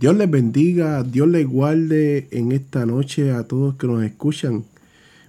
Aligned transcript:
Dios 0.00 0.16
les 0.16 0.30
bendiga, 0.30 1.02
Dios 1.02 1.28
les 1.28 1.46
guarde 1.46 2.26
en 2.30 2.52
esta 2.52 2.86
noche 2.86 3.32
a 3.32 3.44
todos 3.44 3.74
que 3.74 3.86
nos 3.86 4.02
escuchan. 4.02 4.64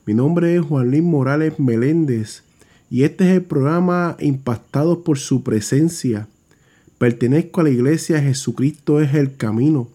Mi 0.06 0.14
nombre 0.14 0.56
es 0.56 0.62
Juan 0.62 0.90
Luis 0.90 1.04
Morales 1.04 1.60
Meléndez 1.60 2.44
y 2.90 3.04
este 3.04 3.26
es 3.26 3.36
el 3.36 3.42
programa 3.42 4.16
Impactados 4.22 5.00
por 5.00 5.20
su 5.20 5.44
presencia. 5.44 6.30
Pertenezco 6.98 7.60
a 7.60 7.64
la 7.66 7.70
iglesia 7.70 8.22
Jesucristo 8.22 9.02
es 9.02 9.14
el 9.14 9.36
camino, 9.36 9.90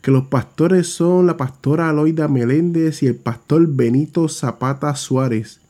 que 0.00 0.10
los 0.10 0.24
pastores 0.28 0.86
son 0.86 1.26
la 1.26 1.36
pastora 1.36 1.90
Aloida 1.90 2.26
Meléndez 2.26 3.02
y 3.02 3.08
el 3.08 3.16
pastor 3.16 3.66
Benito 3.66 4.30
Zapata 4.30 4.96
Suárez 4.96 5.60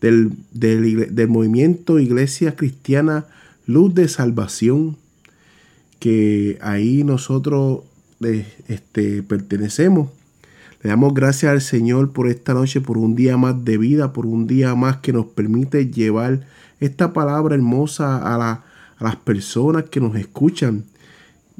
del, 0.00 0.30
del 0.52 1.12
del 1.12 1.26
movimiento 1.26 1.98
Iglesia 1.98 2.54
Cristiana 2.54 3.24
Luz 3.66 3.96
de 3.96 4.06
Salvación 4.06 4.96
que 5.98 6.58
ahí 6.60 7.02
nosotros 7.02 7.80
eh, 8.24 8.46
este, 8.68 9.22
pertenecemos. 9.22 10.10
Le 10.82 10.90
damos 10.90 11.14
gracias 11.14 11.52
al 11.52 11.60
Señor 11.60 12.12
por 12.12 12.28
esta 12.28 12.54
noche, 12.54 12.80
por 12.80 12.98
un 12.98 13.16
día 13.16 13.36
más 13.36 13.64
de 13.64 13.78
vida, 13.78 14.12
por 14.12 14.26
un 14.26 14.46
día 14.46 14.74
más 14.74 14.98
que 14.98 15.12
nos 15.12 15.26
permite 15.26 15.90
llevar 15.90 16.46
esta 16.80 17.12
palabra 17.12 17.54
hermosa 17.54 18.18
a 18.34 18.62
las 19.00 19.16
personas 19.16 19.84
que 19.84 20.00
nos 20.00 20.16
escuchan. 20.16 20.84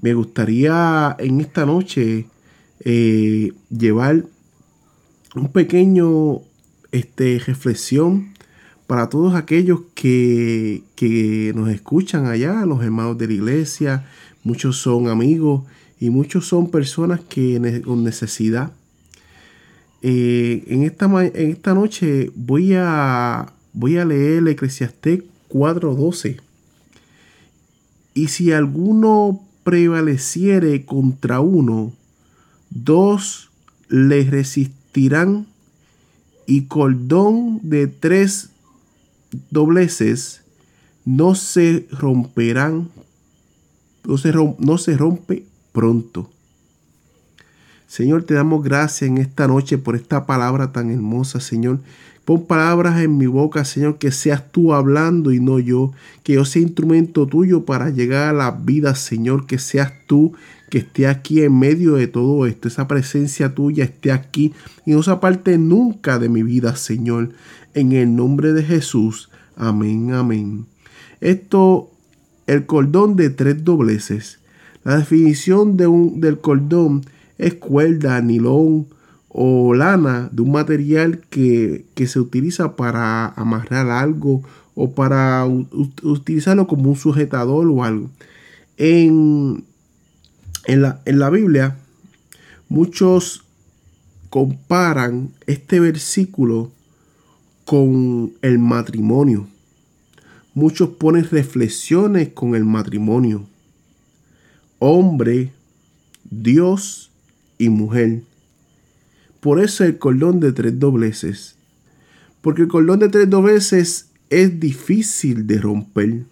Me 0.01 0.15
gustaría 0.15 1.17
en 1.19 1.41
esta 1.41 1.67
noche 1.67 2.27
eh, 2.81 3.53
llevar 3.71 4.25
un 5.35 5.49
pequeño 5.49 6.41
este, 6.93 7.39
reflexión 7.39 8.35
para 8.87 9.09
todos 9.09 9.35
aquellos 9.35 9.81
que, 9.95 10.85
que 10.95 11.53
nos 11.55 11.71
escuchan 11.71 12.27
allá, 12.27 12.65
los 12.65 12.83
hermanos 12.85 13.19
de 13.19 13.27
la 13.27 13.33
iglesia, 13.33 14.07
muchos 14.45 14.77
son 14.77 15.09
amigos 15.09 15.63
y 15.99 16.11
muchos 16.11 16.47
son 16.47 16.71
personas 16.71 17.21
que 17.21 17.83
con 17.85 18.05
necesidad. 18.05 18.73
Eh, 20.03 20.65
en, 20.69 20.83
esta, 20.83 21.07
en 21.07 21.51
esta 21.51 21.75
noche 21.75 22.31
voy 22.35 22.75
a, 22.75 23.53
voy 23.73 23.97
a 23.97 24.05
leer 24.05 24.47
Eclesiastés 24.47 25.23
4.12. 25.49 26.41
Y 28.15 28.29
si 28.29 28.53
alguno 28.53 29.43
prevaleciere 29.65 30.85
contra 30.85 31.41
uno, 31.41 31.93
dos 32.71 33.51
le 33.89 34.25
resistirán 34.25 35.47
y 36.47 36.63
cordón 36.63 37.61
de 37.63 37.87
tres 37.87 38.51
dobleces 39.51 40.43
no 41.05 41.35
se 41.35 41.87
romperán, 41.91 42.89
no 44.05 44.79
se 44.79 44.97
rompe 44.97 45.45
pronto. 45.77 46.31
Señor, 47.87 48.23
te 48.23 48.33
damos 48.33 48.65
gracias 48.65 49.11
en 49.11 49.19
esta 49.19 49.47
noche 49.47 49.77
por 49.77 49.95
esta 49.95 50.25
palabra 50.25 50.73
tan 50.73 50.91
hermosa, 50.91 51.39
Señor. 51.39 51.81
Pon 52.25 52.47
palabras 52.47 52.99
en 53.03 53.19
mi 53.19 53.27
boca, 53.27 53.63
Señor, 53.67 53.99
que 53.99 54.11
seas 54.11 54.51
tú 54.51 54.73
hablando 54.73 55.33
y 55.33 55.39
no 55.39 55.59
yo. 55.59 55.93
Que 56.23 56.33
yo 56.33 56.47
sea 56.47 56.63
instrumento 56.63 57.27
tuyo 57.27 57.67
para 57.67 57.91
llegar 57.91 58.31
a 58.31 58.33
la 58.33 58.53
vida, 58.53 58.95
Señor. 58.95 59.47
Que 59.47 59.59
seas 59.59 59.93
tú 60.07 60.33
que 60.71 60.79
esté 60.79 61.09
aquí 61.09 61.43
en 61.43 61.59
medio 61.59 61.97
de 61.97 62.07
todo 62.07 62.47
esto. 62.47 62.69
Esa 62.69 62.89
presencia 62.89 63.55
tuya 63.55 63.85
esté 63.85 64.13
aquí 64.13 64.55
y 64.87 64.93
no 64.93 65.03
se 65.03 65.11
aparte 65.11 65.59
nunca 65.59 66.19
de 66.19 66.31
mi 66.31 66.43
vida, 66.43 66.75
Señor. 66.75 67.33
En 67.75 67.93
el 67.93 68.17
nombre 68.17 68.55
de 68.55 68.63
Jesús. 68.63 69.29
Amén, 69.57 70.15
amén. 70.15 70.65
Esto, 71.21 71.91
el 72.47 72.65
cordón 72.65 73.15
de 73.15 73.29
tres 73.29 73.63
dobleces. 73.63 74.39
La 74.87 74.99
definición 74.99 75.77
de 75.77 75.89
un, 75.89 76.21
del 76.21 76.39
cordón 76.39 77.05
es 77.39 77.55
cuerda, 77.55 78.21
nilón 78.21 78.87
o 79.27 79.75
lana 79.75 80.29
de 80.31 80.43
un 80.43 80.53
material 80.53 81.23
que, 81.29 81.87
que 81.97 82.07
se 82.07 82.21
utiliza 82.21 82.77
para 82.77 83.27
amarrar 83.27 83.91
algo 83.91 84.45
o 84.77 84.93
para 84.93 85.45
utilizarlo 85.45 86.69
como 86.69 86.91
un 86.91 86.95
sujetador 86.95 87.67
o 87.67 87.83
algo. 87.83 88.11
En, 88.77 89.65
en, 90.67 90.83
la, 90.83 91.01
en 91.05 91.19
la 91.19 91.31
Biblia, 91.31 91.77
muchos 92.69 93.43
comparan 94.31 95.31
este 95.49 95.81
versículo 95.81 96.71
con 97.65 98.35
el 98.41 98.61
matrimonio. 98.61 99.49
Muchos 100.55 100.91
ponen 100.91 101.29
reflexiones 101.29 102.29
con 102.29 102.55
el 102.55 102.65
matrimonio. 102.65 103.49
Hombre, 104.79 105.53
Dios 106.31 107.11
y 107.57 107.71
mujer. 107.71 108.23
Por 109.41 109.59
eso 109.59 109.85
el 109.85 109.97
cordón 109.97 110.39
de 110.39 110.53
tres 110.53 110.79
dobleces. 110.79 111.57
Porque 112.43 112.63
el 112.63 112.69
cordón 112.69 112.99
de 112.99 113.09
tres 113.09 113.31
dobleces 113.31 114.11
es 114.29 114.61
difícil 114.61 115.47
de 115.47 115.59
romper. 115.59 116.25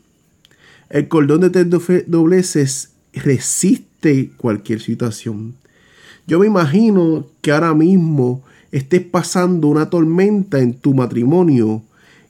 El 0.90 1.08
cordón 1.08 1.40
de 1.40 1.50
tres 1.50 1.66
dobleces 2.06 2.90
resiste 3.14 4.30
cualquier 4.36 4.82
situación. 4.82 5.54
Yo 6.26 6.38
me 6.38 6.46
imagino 6.46 7.26
que 7.40 7.50
ahora 7.50 7.72
mismo 7.72 8.44
estés 8.72 9.02
pasando 9.02 9.68
una 9.68 9.88
tormenta 9.88 10.58
en 10.58 10.74
tu 10.74 10.92
matrimonio 10.92 11.82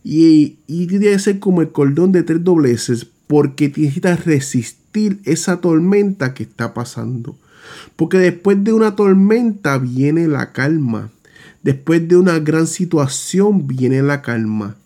y, 0.04 0.58
y 0.68 0.86
que 0.86 1.18
ser 1.18 1.40
como 1.40 1.60
el 1.60 1.70
cordón 1.70 2.12
de 2.12 2.22
tres 2.22 2.44
dobleces 2.44 3.04
porque 3.26 3.68
necesitas 3.68 4.24
resistir 4.24 4.83
esa 5.24 5.60
tormenta 5.60 6.34
que 6.34 6.44
está 6.44 6.74
pasando. 6.74 7.36
Porque 7.96 8.18
después 8.18 8.62
de 8.62 8.72
una 8.72 8.94
tormenta 8.96 9.78
viene 9.78 10.28
la 10.28 10.52
calma. 10.52 11.10
Después 11.62 12.06
de 12.08 12.16
una 12.16 12.38
gran 12.38 12.66
situación 12.66 13.66
viene 13.66 14.02
la 14.02 14.22
calma. 14.22 14.76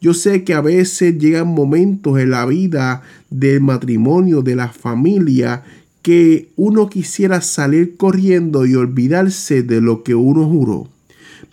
Yo 0.00 0.12
sé 0.14 0.44
que 0.44 0.54
a 0.54 0.60
veces 0.60 1.18
llegan 1.18 1.48
momentos 1.48 2.18
en 2.18 2.30
la 2.30 2.44
vida 2.46 3.02
del 3.30 3.62
matrimonio, 3.62 4.42
de 4.42 4.54
la 4.54 4.68
familia, 4.68 5.64
que 6.02 6.50
uno 6.56 6.88
quisiera 6.88 7.40
salir 7.40 7.96
corriendo 7.96 8.66
y 8.66 8.74
olvidarse 8.74 9.62
de 9.62 9.80
lo 9.80 10.02
que 10.02 10.14
uno 10.14 10.46
juró. 10.46 10.88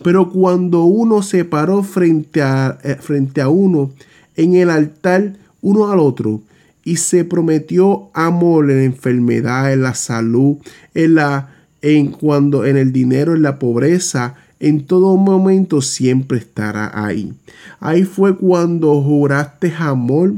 Pero 0.02 0.30
cuando 0.30 0.84
uno 0.84 1.22
se 1.22 1.44
paró 1.44 1.82
frente 1.82 2.42
a, 2.42 2.78
eh, 2.84 2.96
frente 3.00 3.40
a 3.40 3.48
uno 3.48 3.90
en 4.36 4.54
el 4.54 4.70
altar, 4.70 5.36
uno 5.62 5.90
al 5.90 5.98
otro, 5.98 6.42
y 6.84 6.96
se 6.96 7.24
prometió 7.24 8.10
amor 8.12 8.70
en 8.70 8.78
la 8.78 8.84
enfermedad, 8.84 9.72
en 9.72 9.82
la 9.82 9.94
salud, 9.94 10.58
en 10.94 11.14
la 11.14 11.50
en 11.80 12.12
cuando 12.12 12.64
en 12.64 12.78
el 12.78 12.92
dinero, 12.92 13.34
en 13.34 13.42
la 13.42 13.58
pobreza, 13.58 14.36
en 14.58 14.86
todo 14.86 15.18
momento 15.18 15.82
siempre 15.82 16.38
estará 16.38 16.90
ahí. 16.94 17.34
Ahí 17.78 18.04
fue 18.04 18.34
cuando 18.36 19.02
juraste 19.02 19.70
amor, 19.78 20.32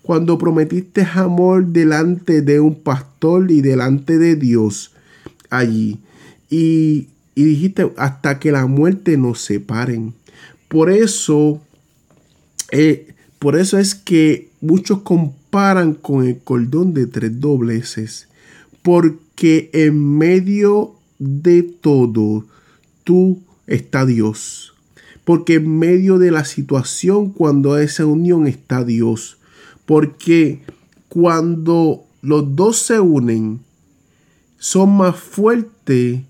cuando 0.00 0.38
prometiste 0.38 1.06
amor 1.14 1.66
delante 1.66 2.40
de 2.40 2.60
un 2.60 2.74
pastor 2.76 3.50
y 3.50 3.60
delante 3.60 4.16
de 4.16 4.36
Dios 4.36 4.92
allí. 5.50 5.98
Y, 6.48 7.08
y 7.34 7.44
dijiste 7.44 7.92
hasta 7.98 8.38
que 8.38 8.50
la 8.50 8.66
muerte 8.66 9.18
nos 9.18 9.42
separen. 9.42 10.14
Por 10.68 10.88
eso, 10.88 11.60
eh, 12.70 13.08
por 13.38 13.58
eso 13.58 13.78
es 13.78 13.94
que 13.94 14.48
muchos 14.62 15.02
con 16.02 16.26
el 16.26 16.38
cordón 16.38 16.92
de 16.92 17.06
tres 17.06 17.40
dobleces. 17.40 18.28
Porque 18.82 19.70
en 19.72 20.18
medio 20.18 20.96
de 21.18 21.62
todo, 21.62 22.44
tú 23.04 23.42
está 23.66 24.04
Dios. 24.04 24.74
Porque 25.24 25.54
en 25.54 25.78
medio 25.78 26.18
de 26.18 26.30
la 26.30 26.44
situación, 26.44 27.30
cuando 27.30 27.78
esa 27.78 28.04
unión 28.04 28.46
está 28.46 28.84
Dios. 28.84 29.38
Porque 29.86 30.60
cuando 31.08 32.04
los 32.20 32.54
dos 32.54 32.76
se 32.78 33.00
unen, 33.00 33.60
son 34.58 34.90
más 34.98 35.16
fuertes 35.16 36.20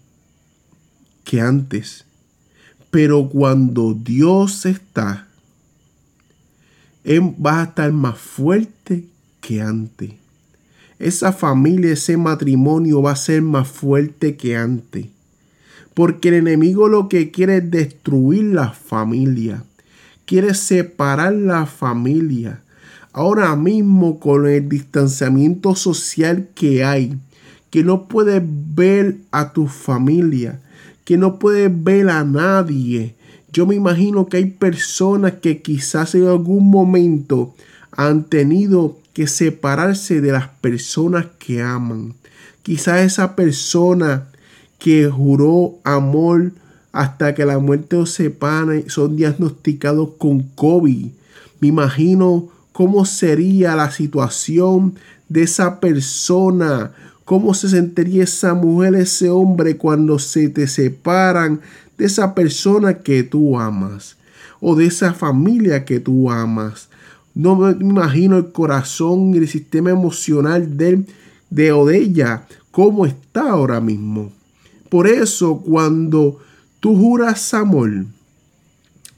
que 1.25 1.41
antes. 1.41 2.05
Pero 2.93 3.29
cuando 3.29 3.93
Dios 3.93 4.67
está, 4.67 5.27
va 7.07 7.61
a 7.61 7.65
estar 7.65 7.93
más 7.93 8.19
fuerte 8.19 9.05
que 9.47 9.63
antes. 9.63 10.11
Esa 10.99 11.33
familia, 11.33 11.93
ese 11.93 12.17
matrimonio 12.17 13.01
va 13.01 13.13
a 13.13 13.17
ser 13.17 13.43
más 13.43 13.69
fuerte 13.69 14.37
que 14.37 14.57
antes. 14.57 15.07
Porque 15.95 16.31
el 16.31 16.35
enemigo 16.35 16.89
lo 16.89 17.09
que 17.09 17.31
quiere 17.31 17.59
es 17.59 17.71
destruir 17.71 18.43
la 18.47 18.73
familia. 18.73 19.63
Quiere 20.25 20.53
separar 20.55 21.33
la 21.33 21.65
familia. 21.67 22.61
Ahora 23.13 23.55
mismo 23.55 24.19
con 24.19 24.49
el 24.49 24.69
distanciamiento 24.69 25.77
social 25.77 26.49
que 26.57 26.83
hay, 26.83 27.17
que 27.71 27.85
no 27.85 28.09
puedes 28.09 28.43
ver 28.45 29.17
a 29.31 29.53
tu 29.53 29.69
familia, 29.69 30.61
que 31.05 31.17
no 31.17 31.39
puedes 31.39 31.71
ver 31.85 32.11
a 32.11 32.25
nadie. 32.25 33.15
Yo 33.53 33.65
me 33.65 33.77
imagino 33.77 34.27
que 34.27 34.39
hay 34.39 34.47
personas 34.47 35.35
que 35.35 35.63
quizás 35.63 36.17
en 36.17 36.27
algún 36.27 36.69
momento 36.69 37.55
han 37.97 38.25
tenido 38.25 38.99
que 39.13 39.27
separarse 39.27 40.21
de 40.21 40.33
las 40.33 40.49
personas 40.49 41.27
que 41.39 41.63
aman. 41.63 42.15
Quizás 42.63 43.01
esa 43.01 43.35
persona 43.35 44.29
que 44.79 45.09
juró 45.09 45.77
amor 45.85 46.53
hasta 46.93 47.35
que 47.35 47.45
la 47.45 47.59
muerte 47.59 47.97
os 47.97 48.11
separe, 48.11 48.89
son 48.89 49.17
diagnosticados 49.17 50.11
con 50.19 50.43
COVID. 50.43 51.09
Me 51.61 51.69
imagino 51.69 52.49
cómo 52.73 53.05
sería 53.05 53.75
la 53.75 53.91
situación 53.91 54.95
de 55.29 55.43
esa 55.43 55.81
persona, 55.81 56.93
cómo 57.25 57.55
se 57.55 57.69
sentiría 57.69 58.25
esa 58.25 58.55
mujer, 58.55 58.95
ese 58.95 59.31
hombre 59.31 59.77
cuando 59.77 60.19
se 60.19 60.49
te 60.49 60.67
separan 60.67 61.61
de 61.99 62.05
esa 62.05 62.35
persona 62.35 62.99
que 62.99 63.23
tú 63.23 63.59
amas 63.59 64.17
o 64.61 64.75
de 64.75 64.87
esa 64.87 65.15
familia 65.15 65.85
que 65.85 66.01
tú 66.01 66.31
amas. 66.31 66.89
No 67.37 67.55
me 67.55 67.73
imagino 67.85 68.39
el 68.39 68.51
corazón 68.51 69.35
y 69.35 69.37
el 69.37 69.47
sistema 69.47 69.91
emocional 69.91 70.79
de, 70.79 71.05
de 71.51 71.71
o 71.71 71.85
de 71.85 71.99
ella, 71.99 72.47
cómo 72.71 73.05
está 73.05 73.51
ahora 73.51 73.79
mismo. 73.79 74.33
Por 74.89 75.07
eso 75.07 75.59
cuando 75.61 76.39
tú 76.81 76.97
juras 76.97 77.53
amor, 77.53 78.07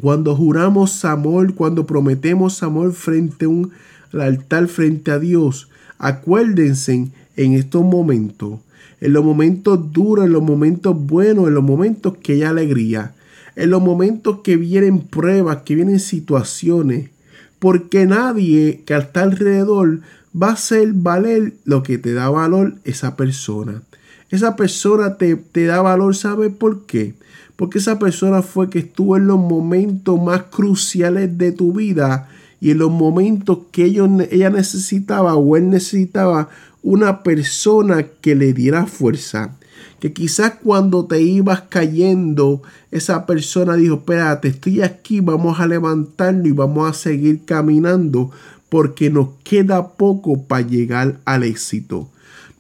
cuando 0.02 0.34
juramos 0.34 1.04
amor, 1.04 1.54
cuando 1.54 1.86
prometemos 1.86 2.60
amor 2.64 2.92
frente 2.92 3.44
a 3.44 3.50
un 3.50 3.70
altar, 4.12 4.66
frente 4.66 5.12
a 5.12 5.20
Dios, 5.20 5.68
acuérdense 5.98 7.12
en 7.36 7.52
estos 7.52 7.84
momentos, 7.84 8.58
en 9.00 9.12
los 9.12 9.24
momentos 9.24 9.92
duros, 9.92 10.24
en 10.24 10.32
los 10.32 10.42
momentos 10.42 10.96
buenos, 11.06 11.46
en 11.46 11.54
los 11.54 11.62
momentos 11.62 12.16
que 12.16 12.32
hay 12.32 12.42
alegría, 12.42 13.14
en 13.54 13.70
los 13.70 13.80
momentos 13.80 14.40
que 14.42 14.56
vienen 14.56 15.02
pruebas, 15.02 15.58
que 15.58 15.76
vienen 15.76 16.00
situaciones, 16.00 17.10
porque 17.58 18.06
nadie 18.06 18.82
que 18.86 18.96
está 18.96 19.22
alrededor 19.22 20.00
va 20.40 20.50
a 20.50 20.52
hacer 20.52 20.92
valer 20.92 21.54
lo 21.64 21.82
que 21.82 21.98
te 21.98 22.12
da 22.12 22.30
valor 22.30 22.74
esa 22.84 23.16
persona. 23.16 23.82
Esa 24.30 24.56
persona 24.56 25.16
te, 25.16 25.36
te 25.36 25.64
da 25.64 25.80
valor, 25.80 26.14
¿sabe 26.14 26.50
por 26.50 26.86
qué? 26.86 27.14
Porque 27.56 27.78
esa 27.78 27.98
persona 27.98 28.42
fue 28.42 28.70
que 28.70 28.80
estuvo 28.80 29.16
en 29.16 29.26
los 29.26 29.38
momentos 29.38 30.20
más 30.22 30.44
cruciales 30.44 31.36
de 31.38 31.52
tu 31.52 31.72
vida 31.72 32.28
y 32.60 32.70
en 32.70 32.78
los 32.78 32.90
momentos 32.90 33.58
que 33.72 33.84
ellos, 33.84 34.08
ella 34.30 34.50
necesitaba 34.50 35.34
o 35.34 35.56
él 35.56 35.70
necesitaba 35.70 36.48
una 36.82 37.22
persona 37.22 38.04
que 38.20 38.34
le 38.34 38.52
diera 38.52 38.86
fuerza. 38.86 39.56
Que 40.00 40.12
quizás 40.12 40.54
cuando 40.62 41.06
te 41.06 41.20
ibas 41.20 41.62
cayendo, 41.68 42.62
esa 42.90 43.26
persona 43.26 43.74
dijo, 43.74 43.96
espérate, 43.96 44.48
estoy 44.48 44.82
aquí, 44.82 45.20
vamos 45.20 45.60
a 45.60 45.66
levantarlo 45.66 46.46
y 46.46 46.52
vamos 46.52 46.88
a 46.88 46.92
seguir 46.94 47.44
caminando 47.44 48.30
porque 48.68 49.10
nos 49.10 49.28
queda 49.42 49.88
poco 49.88 50.42
para 50.44 50.66
llegar 50.66 51.18
al 51.24 51.42
éxito. 51.42 52.08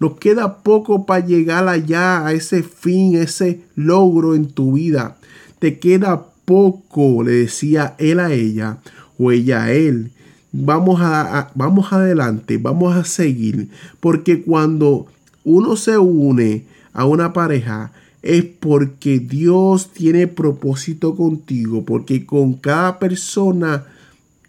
Nos 0.00 0.16
queda 0.18 0.58
poco 0.62 1.06
para 1.06 1.26
llegar 1.26 1.68
allá, 1.68 2.26
a 2.26 2.32
ese 2.32 2.62
fin, 2.62 3.16
ese 3.16 3.62
logro 3.74 4.34
en 4.34 4.46
tu 4.46 4.74
vida. 4.74 5.16
Te 5.58 5.78
queda 5.78 6.26
poco, 6.44 7.22
le 7.24 7.32
decía 7.32 7.94
él 7.98 8.20
a 8.20 8.32
ella 8.32 8.78
o 9.18 9.32
ella 9.32 9.64
a 9.64 9.72
él. 9.72 10.12
Vamos, 10.52 11.00
a, 11.02 11.50
vamos 11.54 11.92
adelante, 11.92 12.58
vamos 12.58 12.96
a 12.96 13.04
seguir. 13.04 13.70
Porque 14.00 14.42
cuando 14.42 15.06
uno 15.44 15.76
se 15.76 15.98
une 15.98 16.64
a 16.98 17.04
una 17.04 17.32
pareja, 17.32 17.92
es 18.22 18.42
porque 18.42 19.20
Dios 19.20 19.92
tiene 19.92 20.26
propósito 20.26 21.14
contigo, 21.14 21.84
porque 21.84 22.26
con 22.26 22.54
cada 22.54 22.98
persona 22.98 23.86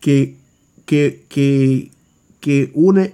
que, 0.02 0.36
que, 0.88 1.26
que, 1.30 1.92
que 2.40 2.72
une, 2.74 3.14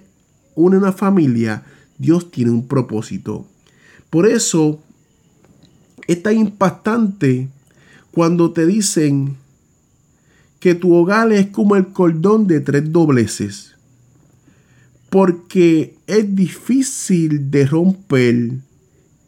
une 0.55 0.77
una 0.77 0.93
familia, 0.93 1.65
Dios 1.97 2.31
tiene 2.31 2.51
un 2.51 2.65
propósito. 2.65 3.45
Por 4.09 4.25
eso 4.25 4.79
es 6.07 6.23
tan 6.23 6.37
impactante 6.37 7.49
cuando 8.11 8.53
te 8.53 8.65
dicen 8.65 9.35
que 10.61 10.75
tu 10.75 10.95
hogar 10.95 11.33
es 11.33 11.47
como 11.47 11.75
el 11.75 11.87
cordón 11.87 12.47
de 12.47 12.61
tres 12.61 12.89
dobleces. 12.89 13.75
Porque 15.09 15.97
es 16.07 16.33
difícil 16.33 17.51
de 17.51 17.65
romper 17.65 18.64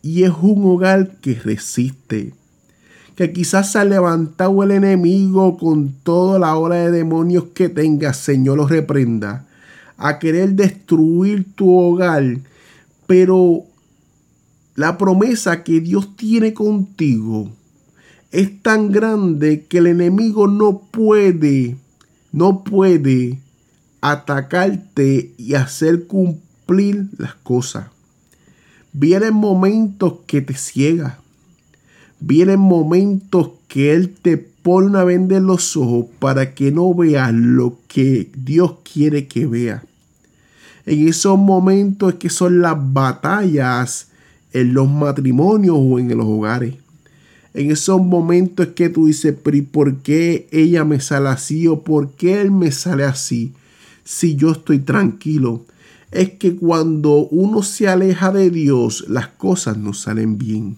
y 0.08 0.24
es 0.24 0.32
un 0.42 0.64
hogar 0.66 1.18
que 1.18 1.34
resiste. 1.34 2.34
Que 3.16 3.34
quizás 3.34 3.72
se 3.72 3.80
ha 3.80 3.84
levantado 3.84 4.64
el 4.64 4.72
enemigo 4.72 5.58
con 5.58 5.92
toda 6.04 6.40
la 6.40 6.56
hora 6.56 6.78
de 6.78 6.92
demonios 6.92 7.46
que 7.54 7.68
tenga, 7.68 8.14
Señor, 8.14 8.58
lo 8.58 8.68
reprenda. 8.68 9.46
A 9.98 10.18
querer 10.20 10.52
destruir 10.52 11.46
tu 11.56 11.78
hogar 11.78 12.24
pero 13.08 13.64
la 14.76 14.98
promesa 14.98 15.64
que 15.64 15.80
Dios 15.80 16.16
tiene 16.16 16.54
contigo 16.54 17.50
es 18.32 18.62
tan 18.62 18.92
grande 18.92 19.66
que 19.66 19.80
el 19.80 19.88
enemigo 19.88 20.48
no 20.48 20.80
puede, 20.92 21.78
no 22.34 22.64
puede 22.66 23.40
atacarte 24.02 25.32
y 25.38 25.54
hacer 25.56 26.06
cumplir 26.06 27.08
las 27.18 27.34
cosas. 27.36 27.88
Vienen 28.94 29.34
momentos 29.34 30.14
que 30.26 30.42
te 30.42 30.54
ciega. 30.54 31.20
Vienen 32.20 32.60
momentos 32.60 33.52
que 33.68 33.94
Él 33.94 34.14
te 34.22 34.38
pone 34.38 34.88
una 34.88 35.04
venda 35.04 35.38
en 35.38 35.46
los 35.46 35.78
ojos 35.78 36.08
para 36.20 36.54
que 36.54 36.72
no 36.72 36.94
veas 36.94 37.34
lo 37.34 37.78
que 37.88 38.30
Dios 38.36 38.76
quiere 38.92 39.28
que 39.28 39.46
veas. 39.46 39.84
En 40.86 41.08
esos 41.08 41.38
momentos 41.38 42.16
que 42.16 42.30
son 42.30 42.62
las 42.62 42.76
batallas 42.78 44.08
en 44.54 44.74
los 44.74 44.90
matrimonios 44.90 45.78
o 45.78 46.00
en 46.00 46.16
los 46.16 46.26
hogares. 46.26 46.76
En 47.54 47.72
esos 47.72 48.02
momentos 48.02 48.68
que 48.76 48.90
tú 48.90 49.08
dices, 49.08 49.36
pero 49.44 49.58
¿y 49.58 49.62
por 49.62 49.98
qué 49.98 50.48
ella 50.52 50.84
me 50.86 51.00
sale 51.00 51.30
así 51.30 51.68
o 51.68 51.82
por 51.82 52.12
qué 52.12 52.42
él 52.42 52.52
me 52.52 52.72
sale 52.72 53.04
así? 53.04 53.54
Si 54.04 54.36
yo 54.36 54.52
estoy 54.52 54.80
tranquilo. 54.80 55.66
Es 56.12 56.32
que 56.32 56.56
cuando 56.56 57.28
uno 57.28 57.64
se 57.64 57.88
aleja 57.88 58.32
de 58.32 58.50
Dios, 58.50 59.06
las 59.10 59.28
cosas 59.28 59.78
no 59.78 59.94
salen 59.94 60.38
bien. 60.38 60.78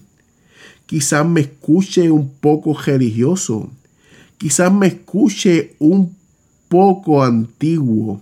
Quizás 0.86 1.26
me 1.26 1.42
escuche 1.42 2.10
un 2.10 2.30
poco 2.40 2.74
religioso. 2.74 3.70
Quizás 4.38 4.72
me 4.72 4.88
escuche 4.88 5.76
un 5.78 6.16
poco 6.68 7.22
antiguo. 7.22 8.20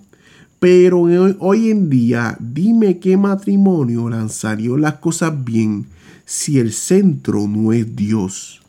Pero 0.58 1.02
hoy 1.38 1.70
en 1.70 1.88
día, 1.88 2.36
dime 2.40 2.98
qué 2.98 3.16
matrimonio 3.16 4.08
lanzaría 4.08 4.76
las 4.76 4.94
cosas 4.94 5.44
bien 5.44 5.86
si 6.26 6.58
el 6.58 6.72
centro 6.72 7.46
no 7.48 7.72
es 7.72 7.94
Dios. 7.94 8.60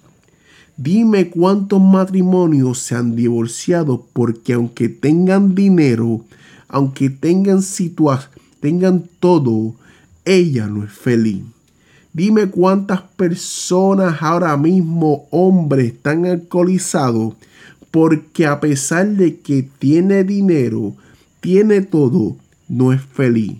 Dime 0.77 1.29
cuántos 1.29 1.81
matrimonios 1.81 2.79
se 2.79 2.95
han 2.95 3.15
divorciado 3.15 4.07
porque 4.13 4.53
aunque 4.53 4.87
tengan 4.87 5.55
dinero, 5.55 6.23
aunque 6.69 7.09
tengan 7.09 7.61
tengan 8.61 9.09
todo, 9.19 9.75
ella 10.23 10.67
no 10.67 10.83
es 10.83 10.91
feliz. 10.91 11.43
Dime 12.13 12.47
cuántas 12.47 13.01
personas 13.01 14.21
ahora 14.21 14.55
mismo, 14.57 15.27
hombres, 15.31 15.93
están 15.93 16.25
alcoholizados 16.25 17.35
porque 17.91 18.45
a 18.45 18.59
pesar 18.59 19.07
de 19.07 19.39
que 19.39 19.67
tiene 19.79 20.23
dinero, 20.23 20.95
tiene 21.39 21.81
todo, 21.81 22.35
no 22.67 22.93
es 22.93 23.01
feliz. 23.01 23.57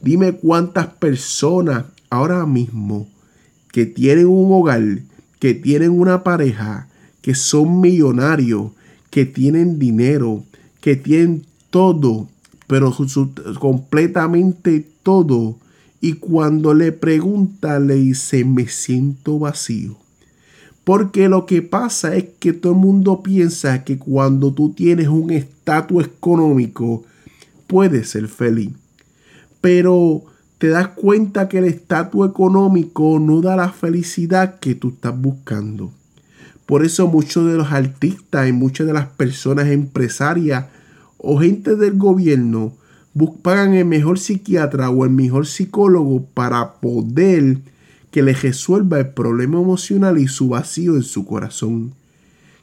Dime 0.00 0.32
cuántas 0.32 0.86
personas 0.86 1.84
ahora 2.08 2.46
mismo 2.46 3.08
que 3.72 3.84
tienen 3.84 4.26
un 4.26 4.52
hogar, 4.52 4.82
que 5.38 5.54
tienen 5.54 5.90
una 5.90 6.24
pareja, 6.24 6.88
que 7.20 7.34
son 7.34 7.80
millonarios, 7.80 8.70
que 9.10 9.26
tienen 9.26 9.78
dinero, 9.78 10.44
que 10.80 10.96
tienen 10.96 11.44
todo, 11.70 12.28
pero 12.68 12.94
completamente 13.58 14.86
todo. 15.02 15.56
Y 16.00 16.12
cuando 16.12 16.74
le 16.74 16.92
pregunta, 16.92 17.80
le 17.80 17.94
dice, 17.96 18.44
me 18.44 18.68
siento 18.68 19.40
vacío. 19.40 19.96
Porque 20.84 21.28
lo 21.28 21.44
que 21.44 21.60
pasa 21.62 22.14
es 22.14 22.26
que 22.38 22.52
todo 22.52 22.74
el 22.74 22.78
mundo 22.78 23.22
piensa 23.22 23.84
que 23.84 23.98
cuando 23.98 24.52
tú 24.54 24.72
tienes 24.72 25.08
un 25.08 25.30
estatus 25.30 26.06
económico, 26.06 27.04
puedes 27.66 28.10
ser 28.10 28.28
feliz. 28.28 28.70
Pero 29.60 30.22
te 30.58 30.68
das 30.68 30.88
cuenta 30.88 31.48
que 31.48 31.58
el 31.58 31.64
estatus 31.64 32.28
económico 32.28 33.18
no 33.18 33.40
da 33.40 33.56
la 33.56 33.72
felicidad 33.72 34.60
que 34.60 34.74
tú 34.74 34.90
estás 34.90 35.18
buscando. 35.18 35.90
Por 36.66 36.84
eso 36.84 37.06
muchos 37.06 37.46
de 37.46 37.56
los 37.56 37.72
artistas 37.72 38.48
y 38.48 38.52
muchas 38.52 38.86
de 38.86 38.92
las 38.92 39.06
personas 39.06 39.68
empresarias 39.68 40.66
o 41.18 41.38
gente 41.38 41.76
del 41.76 41.98
gobierno 41.98 42.72
pagan 43.26 43.74
el 43.74 43.84
mejor 43.84 44.18
psiquiatra 44.18 44.90
o 44.90 45.04
el 45.04 45.10
mejor 45.10 45.46
psicólogo 45.46 46.24
para 46.34 46.74
poder 46.74 47.58
que 48.10 48.22
le 48.22 48.32
resuelva 48.32 49.00
el 49.00 49.08
problema 49.08 49.60
emocional 49.60 50.18
y 50.18 50.28
su 50.28 50.50
vacío 50.50 50.94
en 50.96 51.02
su 51.02 51.26
corazón. 51.26 51.92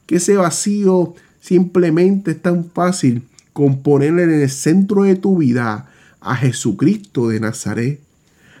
Que 0.06 0.16
ese 0.16 0.36
vacío 0.36 1.14
simplemente 1.40 2.32
es 2.32 2.42
tan 2.42 2.64
fácil 2.64 3.22
con 3.52 3.82
ponerle 3.82 4.24
en 4.24 4.42
el 4.42 4.50
centro 4.50 5.04
de 5.04 5.16
tu 5.16 5.38
vida 5.38 5.88
a 6.20 6.36
Jesucristo 6.36 7.28
de 7.28 7.40
Nazaret, 7.40 8.00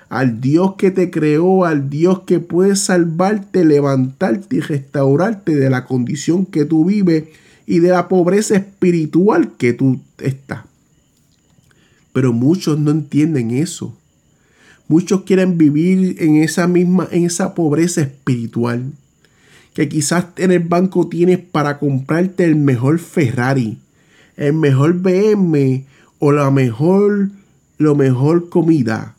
al 0.08 0.40
Dios 0.40 0.74
que 0.78 0.92
te 0.92 1.10
creó, 1.10 1.64
al 1.64 1.90
Dios 1.90 2.20
que 2.20 2.38
puede 2.38 2.76
salvarte, 2.76 3.64
levantarte 3.64 4.56
y 4.56 4.60
restaurarte 4.60 5.56
de 5.56 5.68
la 5.68 5.84
condición 5.84 6.46
que 6.46 6.64
tú 6.64 6.84
vives 6.84 7.24
y 7.66 7.80
de 7.80 7.88
la 7.88 8.08
pobreza 8.08 8.56
espiritual 8.56 9.52
que 9.58 9.72
tú 9.72 10.00
estás. 10.18 10.64
Pero 12.12 12.32
muchos 12.32 12.78
no 12.78 12.92
entienden 12.92 13.50
eso. 13.50 13.94
Muchos 14.88 15.22
quieren 15.22 15.58
vivir 15.58 16.16
en 16.22 16.36
esa 16.36 16.68
misma, 16.68 17.08
en 17.10 17.24
esa 17.26 17.54
pobreza 17.54 18.02
espiritual. 18.02 18.92
Que 19.74 19.88
quizás 19.88 20.26
en 20.36 20.52
el 20.52 20.60
banco 20.60 21.08
tienes 21.08 21.38
para 21.38 21.78
comprarte 21.78 22.44
el 22.44 22.56
mejor 22.56 22.98
Ferrari, 22.98 23.78
el 24.36 24.54
mejor 24.54 24.94
BM 24.94 25.84
o 26.18 26.32
la 26.32 26.50
mejor, 26.50 27.30
lo 27.78 27.94
mejor 27.94 28.48
comida 28.48 29.16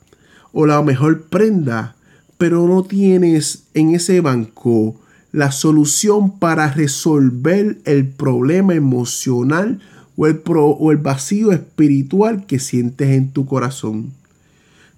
o 0.53 0.65
la 0.65 0.81
mejor 0.81 1.23
prenda, 1.23 1.95
pero 2.37 2.67
no 2.67 2.83
tienes 2.83 3.63
en 3.73 3.93
ese 3.93 4.21
banco 4.21 4.95
la 5.37 5.51
solución 5.51 6.39
para 6.39 6.73
resolver 6.73 7.77
el 7.85 8.07
problema 8.07 8.73
emocional 8.73 9.79
o 10.15 10.25
el, 10.25 10.41
o 10.47 10.91
el 10.91 10.97
vacío 10.97 11.51
espiritual 11.51 12.47
que 12.47 12.57
sientes 12.57 13.09
en 13.09 13.29
tu 13.29 13.45
corazón. 13.45 14.13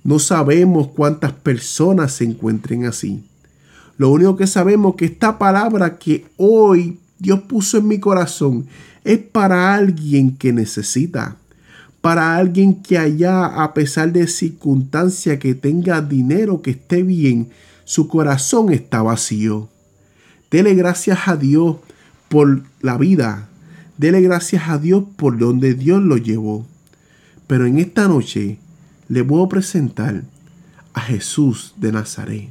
No 0.02 0.18
sabemos 0.18 0.88
cuántas 0.96 1.34
personas 1.34 2.14
se 2.14 2.24
encuentren 2.24 2.86
así. 2.86 3.22
Lo 3.98 4.12
único 4.12 4.38
que 4.38 4.48
sabemos 4.48 4.94
es 4.94 4.98
que 5.00 5.06
esta 5.08 5.38
palabra 5.38 5.98
que 5.98 6.26
hoy 6.38 7.00
Dios 7.18 7.42
puso 7.42 7.78
en 7.78 7.90
mi 7.90 8.00
corazón 8.00 8.66
es 9.04 9.20
para 9.20 9.76
alguien 9.76 10.38
que 10.38 10.54
necesita, 10.54 11.36
para 12.00 12.38
alguien 12.38 12.76
que 12.82 12.98
allá, 12.98 13.46
a 13.46 13.74
pesar 13.74 14.14
de 14.14 14.26
circunstancia 14.26 15.38
que 15.38 15.54
tenga 15.54 16.00
dinero, 16.00 16.62
que 16.62 16.72
esté 16.72 17.04
bien, 17.04 17.50
su 17.84 18.08
corazón 18.08 18.72
está 18.72 19.02
vacío. 19.02 19.68
Dele 20.52 20.74
gracias 20.74 21.28
a 21.28 21.36
Dios 21.36 21.78
por 22.28 22.64
la 22.82 22.98
vida. 22.98 23.50
Dele 23.98 24.22
gracias 24.22 24.70
a 24.70 24.78
Dios 24.78 25.04
por 25.16 25.38
donde 25.38 25.74
Dios 25.74 26.02
lo 26.02 26.18
llevó. 26.18 26.66
Pero 27.48 27.66
en 27.66 27.80
esta 27.80 28.08
noche 28.08 28.58
le 29.08 29.24
puedo 29.24 29.50
presentar 29.50 30.24
a 30.94 31.02
Jesús 31.02 31.74
de 31.78 31.92
Nazaret. 31.92 32.50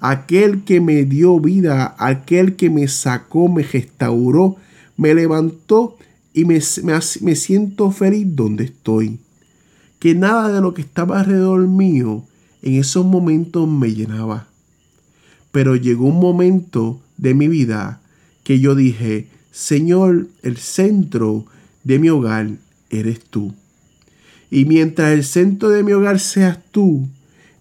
Aquel 0.00 0.64
que 0.64 0.80
me 0.80 1.04
dio 1.04 1.40
vida, 1.40 1.94
aquel 1.98 2.56
que 2.56 2.68
me 2.70 2.88
sacó, 2.88 3.48
me 3.48 3.62
restauró, 3.62 4.56
me 4.96 5.14
levantó 5.14 5.96
y 6.32 6.44
me, 6.44 6.60
me, 6.82 7.36
siento 7.36 7.90
feliz 7.90 8.26
donde 8.34 8.64
estoy. 8.64 9.20
Que 9.98 10.14
nada 10.14 10.52
de 10.52 10.60
lo 10.60 10.74
que 10.74 10.82
estaba 10.82 11.20
alrededor 11.20 11.66
mío 11.68 12.24
en 12.62 12.74
esos 12.74 13.06
momentos 13.06 13.68
me 13.68 13.94
llenaba. 13.94 14.48
Pero 15.52 15.76
llegó 15.76 16.06
un 16.06 16.20
momento 16.20 17.00
de 17.16 17.34
mi 17.34 17.48
vida 17.48 18.00
que 18.42 18.60
yo 18.60 18.74
dije, 18.74 19.28
Señor, 19.50 20.28
el 20.42 20.56
centro 20.58 21.46
de 21.82 21.98
mi 21.98 22.10
hogar 22.10 22.50
eres 22.90 23.20
tú. 23.20 23.54
Y 24.50 24.66
mientras 24.66 25.12
el 25.12 25.24
centro 25.24 25.70
de 25.70 25.82
mi 25.82 25.92
hogar 25.92 26.20
seas 26.20 26.58
tú, 26.70 27.08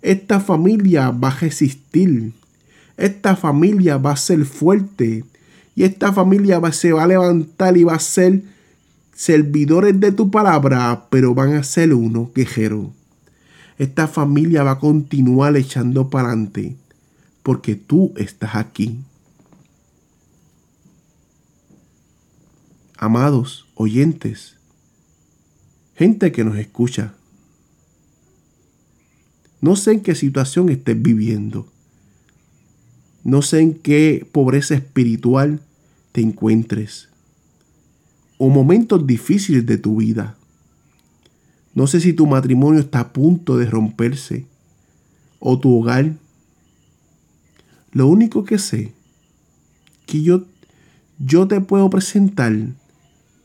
esta 0.01 0.39
familia 0.39 1.11
va 1.11 1.29
a 1.29 1.39
resistir. 1.39 2.33
Esta 2.97 3.35
familia 3.35 3.97
va 3.97 4.11
a 4.11 4.17
ser 4.17 4.45
fuerte. 4.45 5.23
Y 5.75 5.83
esta 5.83 6.13
familia 6.13 6.59
va, 6.59 6.71
se 6.71 6.91
va 6.91 7.03
a 7.03 7.07
levantar 7.07 7.77
y 7.77 7.83
va 7.83 7.95
a 7.95 7.99
ser 7.99 8.43
servidores 9.15 9.99
de 9.99 10.11
tu 10.11 10.29
palabra, 10.29 11.07
pero 11.09 11.33
van 11.33 11.53
a 11.53 11.63
ser 11.63 11.93
uno 11.93 12.31
quejero. 12.33 12.91
Esta 13.77 14.07
familia 14.07 14.63
va 14.63 14.71
a 14.71 14.79
continuar 14.79 15.55
echando 15.57 16.09
para 16.09 16.29
adelante 16.29 16.75
porque 17.41 17.75
tú 17.75 18.13
estás 18.17 18.55
aquí. 18.55 18.99
Amados 23.05 23.67
oyentes, 23.75 24.55
gente 25.93 26.31
que 26.31 26.45
nos 26.45 26.55
escucha. 26.55 27.13
No 29.59 29.75
sé 29.75 29.91
en 29.91 29.99
qué 29.99 30.15
situación 30.15 30.69
estés 30.69 31.01
viviendo. 31.01 31.67
No 33.25 33.41
sé 33.41 33.59
en 33.59 33.73
qué 33.73 34.25
pobreza 34.31 34.75
espiritual 34.75 35.59
te 36.13 36.21
encuentres. 36.21 37.09
O 38.37 38.47
momentos 38.47 39.05
difíciles 39.05 39.65
de 39.65 39.77
tu 39.77 39.97
vida. 39.97 40.37
No 41.75 41.87
sé 41.87 41.99
si 41.99 42.13
tu 42.13 42.25
matrimonio 42.25 42.79
está 42.79 43.01
a 43.01 43.11
punto 43.11 43.57
de 43.57 43.65
romperse. 43.65 44.45
O 45.39 45.59
tu 45.59 45.77
hogar. 45.77 46.13
Lo 47.91 48.07
único 48.07 48.45
que 48.45 48.57
sé 48.57 48.93
que 50.05 50.21
yo, 50.21 50.45
yo 51.19 51.49
te 51.49 51.59
puedo 51.59 51.89
presentar 51.89 52.53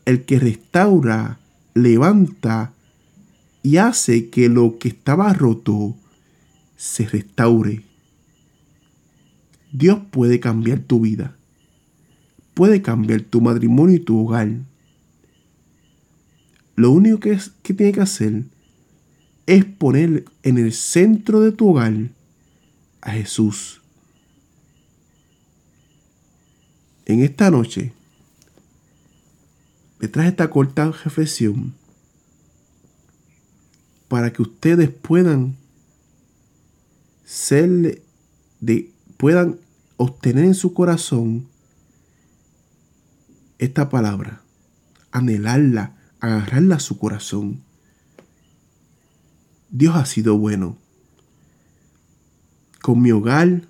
el 0.09 0.25
que 0.25 0.39
restaura 0.39 1.39
levanta 1.75 2.73
y 3.61 3.77
hace 3.77 4.29
que 4.29 4.49
lo 4.49 4.79
que 4.79 4.89
estaba 4.89 5.33
roto 5.33 5.95
se 6.77 7.05
restaure. 7.05 7.83
Dios 9.71 9.99
puede 10.09 10.39
cambiar 10.39 10.79
tu 10.79 11.01
vida. 11.01 11.35
Puede 12.55 12.81
cambiar 12.81 13.21
tu 13.21 13.39
matrimonio 13.39 13.97
y 13.97 13.99
tu 13.99 14.25
hogar. 14.25 14.49
Lo 16.75 16.91
único 16.91 17.19
que, 17.19 17.33
es, 17.33 17.51
que 17.61 17.75
tiene 17.75 17.91
que 17.91 18.01
hacer 18.01 18.45
es 19.45 19.63
poner 19.63 20.25
en 20.41 20.57
el 20.57 20.73
centro 20.73 21.41
de 21.41 21.51
tu 21.51 21.69
hogar 21.69 21.93
a 23.01 23.11
Jesús. 23.11 23.81
En 27.05 27.21
esta 27.21 27.51
noche, 27.51 27.93
detrás 29.99 30.25
de 30.25 30.29
esta 30.29 30.49
corta 30.49 30.91
reflexión 30.91 31.73
para 34.07 34.33
que 34.33 34.41
ustedes 34.41 34.89
puedan 34.89 35.55
ser 37.25 38.01
de 38.59 38.91
puedan 39.17 39.59
obtener 39.97 40.45
en 40.45 40.55
su 40.55 40.73
corazón 40.73 41.47
esta 43.59 43.89
palabra, 43.89 44.41
anhelarla, 45.11 45.97
agarrarla 46.21 46.77
a 46.77 46.79
su 46.79 46.97
corazón. 46.97 47.61
Dios 49.69 49.95
ha 49.95 50.05
sido 50.05 50.37
bueno. 50.37 50.77
Con 52.81 53.01
mi 53.01 53.11
hogar, 53.11 53.63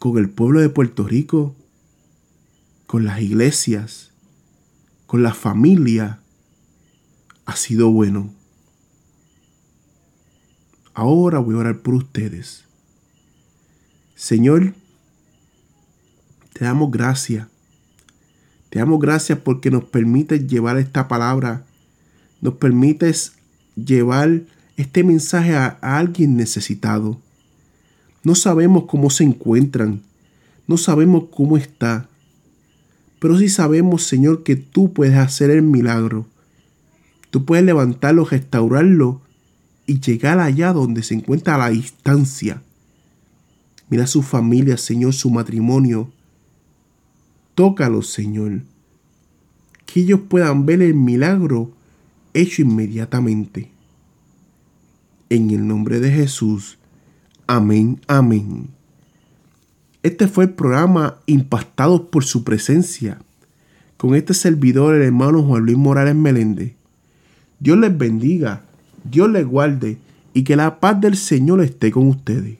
con 0.00 0.18
el 0.18 0.28
pueblo 0.28 0.60
de 0.60 0.68
Puerto 0.68 1.06
Rico, 1.06 1.54
con 2.88 3.04
las 3.04 3.20
iglesias, 3.22 4.09
con 5.10 5.24
la 5.24 5.34
familia, 5.34 6.20
ha 7.44 7.56
sido 7.56 7.90
bueno. 7.90 8.32
Ahora 10.94 11.40
voy 11.40 11.56
a 11.56 11.58
orar 11.58 11.80
por 11.80 11.94
ustedes. 11.94 12.62
Señor, 14.14 14.72
te 16.52 16.64
damos 16.64 16.92
gracias. 16.92 17.48
Te 18.68 18.78
damos 18.78 19.00
gracias 19.00 19.36
porque 19.40 19.72
nos 19.72 19.82
permites 19.82 20.46
llevar 20.46 20.78
esta 20.78 21.08
palabra. 21.08 21.64
Nos 22.40 22.54
permites 22.54 23.32
llevar 23.74 24.42
este 24.76 25.02
mensaje 25.02 25.56
a, 25.56 25.76
a 25.80 25.98
alguien 25.98 26.36
necesitado. 26.36 27.20
No 28.22 28.36
sabemos 28.36 28.84
cómo 28.86 29.10
se 29.10 29.24
encuentran. 29.24 30.02
No 30.68 30.76
sabemos 30.76 31.24
cómo 31.34 31.56
está. 31.56 32.08
Pero 33.20 33.38
sí 33.38 33.48
sabemos, 33.48 34.02
Señor, 34.02 34.42
que 34.42 34.56
tú 34.56 34.92
puedes 34.92 35.16
hacer 35.16 35.50
el 35.50 35.62
milagro. 35.62 36.26
Tú 37.30 37.44
puedes 37.44 37.64
levantarlo, 37.64 38.24
restaurarlo 38.24 39.20
y 39.86 40.00
llegar 40.00 40.40
allá 40.40 40.72
donde 40.72 41.02
se 41.02 41.14
encuentra 41.14 41.58
la 41.58 41.68
distancia. 41.68 42.62
Mira 43.90 44.06
su 44.06 44.22
familia, 44.22 44.76
Señor, 44.76 45.12
su 45.12 45.30
matrimonio. 45.30 46.10
Tócalos, 47.54 48.10
Señor. 48.10 48.62
Que 49.84 50.00
ellos 50.00 50.20
puedan 50.28 50.64
ver 50.64 50.80
el 50.80 50.94
milagro 50.94 51.72
hecho 52.32 52.62
inmediatamente. 52.62 53.70
En 55.28 55.50
el 55.50 55.66
nombre 55.66 56.00
de 56.00 56.10
Jesús. 56.10 56.78
Amén, 57.46 58.00
amén. 58.06 58.79
Este 60.02 60.28
fue 60.28 60.44
el 60.44 60.50
programa 60.50 61.16
Impactados 61.26 62.02
por 62.02 62.24
su 62.24 62.44
presencia. 62.44 63.18
Con 63.96 64.14
este 64.14 64.34
servidor, 64.34 64.94
el 64.94 65.02
hermano 65.02 65.42
Juan 65.42 65.64
Luis 65.64 65.76
Morales 65.76 66.14
Meléndez. 66.14 66.72
Dios 67.58 67.76
les 67.78 67.96
bendiga 67.96 68.62
Dios 69.04 69.30
les 69.30 69.46
guarde 69.46 69.98
y 70.34 70.44
que 70.44 70.56
la 70.56 70.80
paz 70.80 71.00
del 71.00 71.16
Señor 71.16 71.62
esté 71.62 71.90
con 71.90 72.06
ustedes. 72.08 72.58